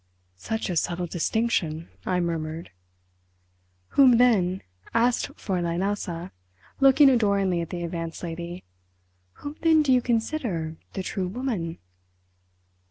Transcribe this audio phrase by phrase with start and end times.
[0.37, 2.71] "Such a subtle distinction!" I murmured.
[3.89, 4.63] "Whom then,"
[4.95, 6.31] asked Fräulein Elsa,
[6.79, 11.77] looking adoringly at the Advanced Lady—"whom then do you consider the true woman?"